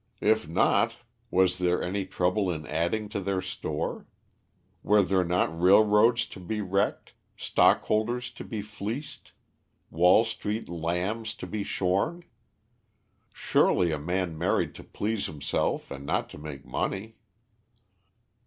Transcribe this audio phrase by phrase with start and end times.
[0.21, 0.97] If not,
[1.29, 4.07] was there any trouble in adding to their store?
[4.81, 9.33] Were there not railroads to be wrecked; stockholders to be fleeced;
[9.91, 12.23] Wall Street lambs to be shorn?
[13.31, 17.17] Surely a man married to please himself and not to make money.